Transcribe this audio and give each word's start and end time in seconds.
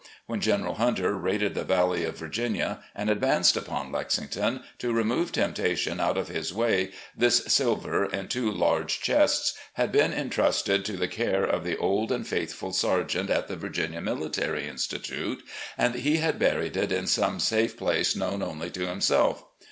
When 0.25 0.41
General 0.41 0.73
Hunter 0.81 1.13
raided 1.13 1.53
the 1.53 1.63
Valley 1.63 2.05
of 2.05 2.17
Virginia 2.17 2.79
and 2.95 3.07
advanced 3.07 3.55
upon 3.55 3.91
Lexington, 3.91 4.63
to 4.79 4.91
remove 4.93 5.31
temptation 5.31 5.99
out 5.99 6.17
of 6.17 6.27
his 6.27 6.51
way, 6.51 6.89
this 7.15 7.43
silver, 7.45 8.05
in 8.05 8.27
two 8.27 8.49
large 8.51 8.99
chests, 8.99 9.53
had 9.73 9.91
been 9.91 10.11
intrusted 10.11 10.85
to 10.85 10.93
the 10.93 11.07
care 11.07 11.43
of 11.43 11.63
the 11.63 11.77
old 11.77 12.11
and 12.11 12.27
faithful 12.27 12.73
sergeant 12.73 13.29
at 13.29 13.47
the 13.47 13.55
Virginia 13.55 14.01
Military 14.01 14.67
Institute, 14.67 15.43
and 15.77 15.93
he 15.93 16.17
had 16.17 16.39
buried 16.39 16.75
it 16.75 16.91
in 16.91 17.05
some 17.05 17.39
safe 17.39 17.77
place 17.77 18.15
known 18.15 18.41
only 18.41 18.71
to 18.71 18.87
himself. 18.87 19.43